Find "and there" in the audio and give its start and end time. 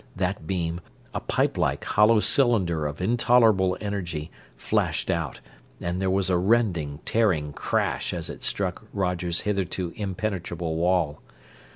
5.79-6.09